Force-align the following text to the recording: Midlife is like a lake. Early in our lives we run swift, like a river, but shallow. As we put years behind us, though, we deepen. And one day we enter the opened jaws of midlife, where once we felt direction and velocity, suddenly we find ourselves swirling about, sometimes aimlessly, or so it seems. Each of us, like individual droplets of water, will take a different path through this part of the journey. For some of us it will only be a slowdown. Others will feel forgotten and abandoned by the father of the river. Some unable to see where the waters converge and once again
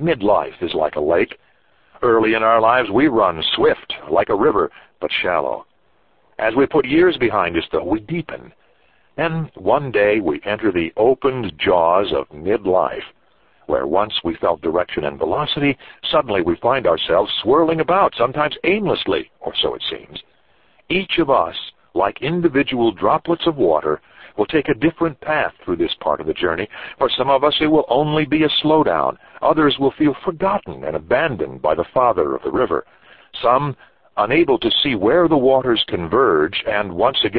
Midlife 0.00 0.62
is 0.62 0.74
like 0.74 0.96
a 0.96 1.00
lake. 1.00 1.38
Early 2.02 2.34
in 2.34 2.42
our 2.42 2.60
lives 2.60 2.90
we 2.90 3.08
run 3.08 3.42
swift, 3.54 3.94
like 4.10 4.28
a 4.28 4.34
river, 4.34 4.70
but 5.00 5.10
shallow. 5.22 5.66
As 6.38 6.54
we 6.54 6.66
put 6.66 6.86
years 6.86 7.16
behind 7.16 7.56
us, 7.56 7.64
though, 7.72 7.84
we 7.84 8.00
deepen. 8.00 8.52
And 9.16 9.50
one 9.56 9.90
day 9.90 10.20
we 10.20 10.40
enter 10.44 10.70
the 10.70 10.92
opened 10.96 11.52
jaws 11.58 12.12
of 12.12 12.28
midlife, 12.28 13.02
where 13.66 13.88
once 13.88 14.14
we 14.22 14.36
felt 14.36 14.62
direction 14.62 15.04
and 15.04 15.18
velocity, 15.18 15.76
suddenly 16.10 16.42
we 16.42 16.56
find 16.56 16.86
ourselves 16.86 17.32
swirling 17.42 17.80
about, 17.80 18.14
sometimes 18.16 18.56
aimlessly, 18.62 19.30
or 19.40 19.52
so 19.60 19.74
it 19.74 19.82
seems. 19.90 20.22
Each 20.88 21.18
of 21.18 21.28
us, 21.28 21.56
like 21.94 22.22
individual 22.22 22.92
droplets 22.92 23.46
of 23.46 23.56
water, 23.56 24.00
will 24.38 24.46
take 24.46 24.68
a 24.68 24.74
different 24.74 25.20
path 25.20 25.52
through 25.64 25.76
this 25.76 25.94
part 26.00 26.20
of 26.20 26.26
the 26.26 26.32
journey. 26.32 26.68
For 26.98 27.10
some 27.10 27.28
of 27.28 27.42
us 27.42 27.56
it 27.60 27.66
will 27.66 27.84
only 27.88 28.24
be 28.24 28.44
a 28.44 28.48
slowdown. 28.62 29.18
Others 29.42 29.76
will 29.78 29.92
feel 29.92 30.14
forgotten 30.24 30.84
and 30.84 30.96
abandoned 30.96 31.62
by 31.62 31.74
the 31.74 31.84
father 31.94 32.34
of 32.34 32.42
the 32.42 32.50
river. 32.50 32.84
Some 33.42 33.76
unable 34.16 34.58
to 34.58 34.70
see 34.82 34.94
where 34.94 35.28
the 35.28 35.36
waters 35.36 35.84
converge 35.86 36.64
and 36.66 36.92
once 36.92 37.18
again 37.24 37.34